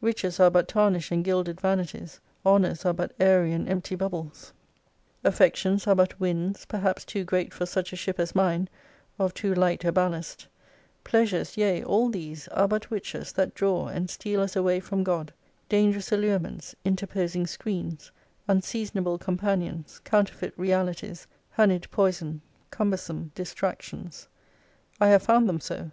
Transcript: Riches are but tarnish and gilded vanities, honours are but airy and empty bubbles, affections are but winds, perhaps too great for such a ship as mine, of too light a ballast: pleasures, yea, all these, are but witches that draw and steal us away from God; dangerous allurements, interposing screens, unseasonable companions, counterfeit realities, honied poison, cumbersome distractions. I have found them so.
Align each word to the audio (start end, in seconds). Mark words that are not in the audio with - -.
Riches 0.00 0.38
are 0.38 0.50
but 0.52 0.68
tarnish 0.68 1.10
and 1.10 1.24
gilded 1.24 1.60
vanities, 1.60 2.20
honours 2.46 2.84
are 2.84 2.92
but 2.92 3.10
airy 3.18 3.52
and 3.52 3.68
empty 3.68 3.96
bubbles, 3.96 4.52
affections 5.24 5.88
are 5.88 5.96
but 5.96 6.20
winds, 6.20 6.64
perhaps 6.64 7.04
too 7.04 7.24
great 7.24 7.52
for 7.52 7.66
such 7.66 7.92
a 7.92 7.96
ship 7.96 8.20
as 8.20 8.36
mine, 8.36 8.68
of 9.18 9.34
too 9.34 9.52
light 9.52 9.84
a 9.84 9.90
ballast: 9.90 10.46
pleasures, 11.02 11.56
yea, 11.56 11.82
all 11.82 12.08
these, 12.08 12.46
are 12.52 12.68
but 12.68 12.88
witches 12.88 13.32
that 13.32 13.52
draw 13.52 13.88
and 13.88 14.10
steal 14.10 14.40
us 14.40 14.54
away 14.54 14.78
from 14.78 15.02
God; 15.02 15.32
dangerous 15.68 16.12
allurements, 16.12 16.76
interposing 16.84 17.44
screens, 17.44 18.12
unseasonable 18.46 19.18
companions, 19.18 20.00
counterfeit 20.04 20.54
realities, 20.56 21.26
honied 21.50 21.90
poison, 21.90 22.40
cumbersome 22.70 23.32
distractions. 23.34 24.28
I 25.00 25.08
have 25.08 25.24
found 25.24 25.48
them 25.48 25.58
so. 25.58 25.90